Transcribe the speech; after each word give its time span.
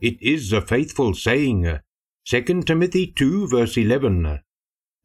It 0.00 0.16
is 0.22 0.52
a 0.52 0.62
faithful 0.62 1.12
saying. 1.12 1.78
2 2.26 2.62
Timothy 2.62 3.12
2 3.14 3.48
verse 3.48 3.76
11. 3.76 4.40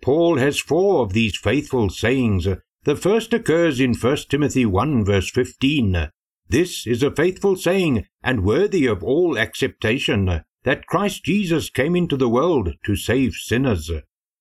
Paul 0.01 0.37
has 0.37 0.59
four 0.59 1.03
of 1.03 1.11
these 1.11 1.35
faithful 1.35 1.89
sayings. 1.89 2.47
The 2.83 2.95
first 2.95 3.33
occurs 3.33 3.81
in 3.81 3.93
1 3.93 4.17
Timothy 4.29 4.65
1 4.65 5.03
verse 5.03 5.29
15. 5.31 6.09
This 6.47 6.87
is 6.87 7.03
a 7.03 7.11
faithful 7.11 7.57
saying 7.57 8.05
and 8.23 8.45
worthy 8.45 8.85
of 8.85 9.03
all 9.03 9.37
acceptation 9.37 10.43
that 10.63 10.87
Christ 10.87 11.25
Jesus 11.25 11.69
came 11.69 11.95
into 11.95 12.15
the 12.15 12.29
world 12.29 12.75
to 12.85 12.95
save 12.95 13.33
sinners. 13.33 13.91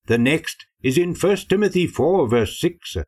The 0.07 0.19
next 0.19 0.66
is 0.83 0.97
in 0.97 1.15
1 1.15 1.37
Timothy 1.49 1.89
4 1.89 2.29
verse 2.29 2.61
6. 2.61 2.99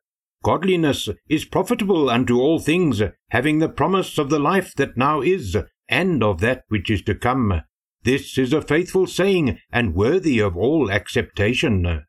Godliness 0.43 1.09
is 1.29 1.45
profitable 1.45 2.11
unto 2.11 2.41
all 2.41 2.59
things, 2.59 3.03
having 3.31 3.59
the 3.59 3.69
promise 3.69 4.19
of 4.19 4.31
the 4.31 4.39
life 4.39 4.75
that 4.77 4.97
now 4.97 5.21
is, 5.21 5.57
and 5.89 6.23
of 6.23 6.41
that 6.41 6.65
which 6.69 6.91
is 6.91 7.03
to 7.03 7.15
come. 7.15 7.63
This 8.03 8.39
is 8.39 8.53
a 8.53 8.63
faithful 8.63 9.07
saying, 9.07 9.59
and 9.73 9.95
worthy 9.95 10.39
of 10.39 10.57
all 10.57 10.91
acceptation. 10.91 12.05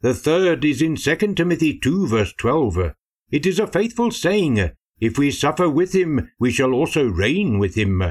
The 0.00 0.14
third 0.14 0.64
is 0.64 0.80
in 0.80 0.96
2 0.96 1.34
Timothy 1.34 1.78
2 1.78 2.06
verse 2.06 2.32
12. 2.38 2.92
It 3.30 3.46
is 3.46 3.58
a 3.58 3.66
faithful 3.66 4.10
saying, 4.10 4.70
If 5.00 5.18
we 5.18 5.30
suffer 5.30 5.68
with 5.68 5.94
him, 5.94 6.30
we 6.38 6.50
shall 6.50 6.72
also 6.72 7.04
reign 7.04 7.58
with 7.58 7.74
him. 7.74 8.02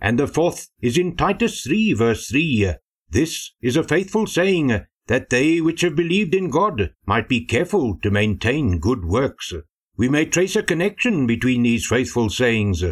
And 0.00 0.18
the 0.18 0.26
fourth 0.26 0.68
is 0.80 0.98
in 0.98 1.16
Titus 1.16 1.62
3 1.62 1.94
verse 1.94 2.28
3. 2.28 2.74
This 3.10 3.52
is 3.62 3.76
a 3.76 3.82
faithful 3.82 4.26
saying, 4.26 4.84
that 5.08 5.30
they 5.30 5.60
which 5.60 5.80
have 5.80 5.96
believed 5.96 6.34
in 6.34 6.50
God 6.50 6.94
might 7.06 7.28
be 7.28 7.44
careful 7.44 7.98
to 8.02 8.10
maintain 8.10 8.78
good 8.78 9.04
works. 9.04 9.52
We 9.96 10.08
may 10.08 10.26
trace 10.26 10.54
a 10.54 10.62
connection 10.62 11.26
between 11.26 11.62
these 11.64 11.86
faithful 11.86 12.30
sayings. 12.30 12.84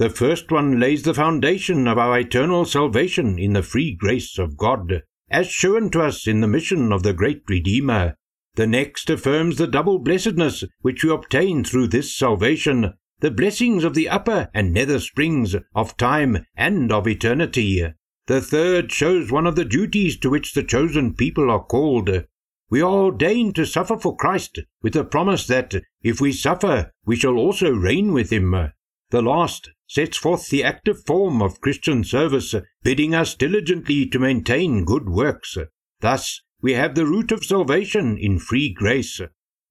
The 0.00 0.08
first 0.08 0.50
one 0.50 0.80
lays 0.80 1.02
the 1.02 1.12
foundation 1.12 1.86
of 1.86 1.98
our 1.98 2.18
eternal 2.18 2.64
salvation 2.64 3.38
in 3.38 3.52
the 3.52 3.62
free 3.62 3.94
grace 3.94 4.38
of 4.38 4.56
God, 4.56 5.02
as 5.30 5.50
shown 5.50 5.90
to 5.90 6.00
us 6.00 6.26
in 6.26 6.40
the 6.40 6.48
mission 6.48 6.90
of 6.90 7.02
the 7.02 7.12
great 7.12 7.42
Redeemer. 7.46 8.16
The 8.54 8.66
next 8.66 9.10
affirms 9.10 9.58
the 9.58 9.66
double 9.66 9.98
blessedness 9.98 10.64
which 10.80 11.04
we 11.04 11.10
obtain 11.10 11.64
through 11.64 11.88
this 11.88 12.16
salvation, 12.16 12.94
the 13.18 13.30
blessings 13.30 13.84
of 13.84 13.92
the 13.92 14.08
upper 14.08 14.48
and 14.54 14.72
nether 14.72 15.00
springs 15.00 15.54
of 15.74 15.98
time 15.98 16.46
and 16.56 16.90
of 16.90 17.06
eternity. 17.06 17.86
The 18.26 18.40
third 18.40 18.90
shows 18.90 19.30
one 19.30 19.46
of 19.46 19.54
the 19.54 19.66
duties 19.66 20.18
to 20.20 20.30
which 20.30 20.54
the 20.54 20.64
chosen 20.64 21.12
people 21.12 21.50
are 21.50 21.62
called. 21.62 22.24
We 22.70 22.80
are 22.80 22.90
ordained 22.90 23.54
to 23.56 23.66
suffer 23.66 23.98
for 23.98 24.16
Christ, 24.16 24.60
with 24.80 24.94
the 24.94 25.04
promise 25.04 25.46
that, 25.48 25.74
if 26.00 26.22
we 26.22 26.32
suffer, 26.32 26.90
we 27.04 27.16
shall 27.16 27.36
also 27.36 27.70
reign 27.70 28.14
with 28.14 28.32
him. 28.32 28.72
The 29.10 29.20
last 29.20 29.68
sets 29.90 30.16
forth 30.16 30.50
the 30.50 30.62
active 30.62 31.04
form 31.04 31.42
of 31.42 31.60
Christian 31.60 32.04
service, 32.04 32.54
bidding 32.84 33.12
us 33.12 33.34
diligently 33.34 34.06
to 34.06 34.20
maintain 34.20 34.84
good 34.84 35.08
works. 35.08 35.58
Thus, 35.98 36.42
we 36.62 36.74
have 36.74 36.94
the 36.94 37.06
root 37.06 37.32
of 37.32 37.44
salvation 37.44 38.16
in 38.16 38.38
free 38.38 38.72
grace. 38.72 39.20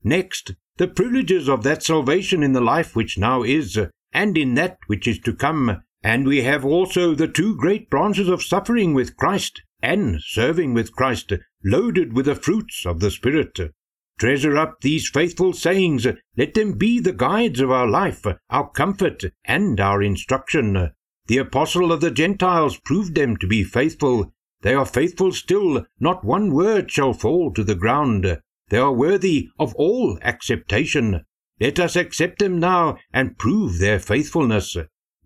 Next, 0.03 0.55
the 0.75 0.89
privileges 0.89 1.47
of 1.47 1.63
that 1.63 1.83
salvation 1.83 2.43
in 2.43 2.51
the 2.51 2.59
life 2.59 2.97
which 2.97 3.17
now 3.17 3.43
is, 3.43 3.79
and 4.11 4.37
in 4.37 4.55
that 4.55 4.77
which 4.87 5.07
is 5.07 5.19
to 5.19 5.33
come, 5.33 5.83
and 6.03 6.27
we 6.27 6.41
have 6.41 6.65
also 6.65 7.15
the 7.15 7.29
two 7.29 7.55
great 7.55 7.89
branches 7.89 8.27
of 8.27 8.43
suffering 8.43 8.93
with 8.93 9.15
Christ 9.15 9.61
and 9.81 10.19
serving 10.21 10.73
with 10.73 10.91
Christ, 10.91 11.31
loaded 11.63 12.11
with 12.11 12.25
the 12.25 12.35
fruits 12.35 12.85
of 12.85 12.99
the 12.99 13.09
Spirit. 13.09 13.57
Treasure 14.19 14.57
up 14.57 14.81
these 14.81 15.09
faithful 15.09 15.53
sayings. 15.53 16.05
Let 16.35 16.53
them 16.53 16.73
be 16.73 16.99
the 16.99 17.13
guides 17.13 17.61
of 17.61 17.71
our 17.71 17.87
life, 17.87 18.25
our 18.49 18.69
comfort, 18.69 19.23
and 19.45 19.79
our 19.79 20.03
instruction. 20.03 20.91
The 21.27 21.37
apostle 21.37 21.93
of 21.93 22.01
the 22.01 22.11
Gentiles 22.11 22.77
proved 22.83 23.15
them 23.15 23.37
to 23.37 23.47
be 23.47 23.63
faithful. 23.63 24.33
They 24.61 24.73
are 24.73 24.85
faithful 24.85 25.31
still. 25.31 25.85
Not 26.01 26.25
one 26.25 26.53
word 26.53 26.91
shall 26.91 27.13
fall 27.13 27.53
to 27.53 27.63
the 27.63 27.75
ground. 27.75 28.41
They 28.67 28.77
are 28.77 28.91
worthy 28.91 29.49
of 29.57 29.73
all 29.75 30.19
acceptation. 30.21 31.23
Let 31.61 31.79
us 31.79 31.95
accept 31.95 32.39
them 32.39 32.59
now 32.59 32.97
and 33.13 33.37
prove 33.37 33.79
their 33.79 33.99
faithfulness. 33.99 34.75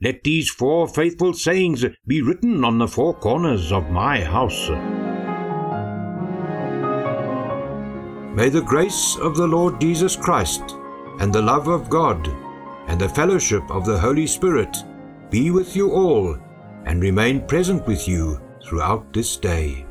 Let 0.01 0.23
these 0.23 0.51
four 0.51 0.87
faithful 0.87 1.33
sayings 1.33 1.83
be 2.05 2.21
written 2.21 2.63
on 2.63 2.77
the 2.77 2.87
four 2.87 3.15
corners 3.15 3.71
of 3.71 3.89
my 3.89 4.23
house. 4.23 4.69
May 8.33 8.49
the 8.49 8.61
grace 8.61 9.15
of 9.17 9.37
the 9.37 9.45
Lord 9.45 9.79
Jesus 9.79 10.15
Christ, 10.15 10.63
and 11.19 11.31
the 11.31 11.41
love 11.41 11.67
of 11.67 11.87
God, 11.87 12.27
and 12.87 12.99
the 12.99 13.07
fellowship 13.07 13.63
of 13.69 13.85
the 13.85 13.99
Holy 13.99 14.25
Spirit 14.25 14.75
be 15.29 15.51
with 15.51 15.75
you 15.75 15.91
all, 15.91 16.35
and 16.85 16.99
remain 16.99 17.45
present 17.45 17.85
with 17.85 18.07
you 18.07 18.41
throughout 18.65 19.13
this 19.13 19.37
day. 19.37 19.85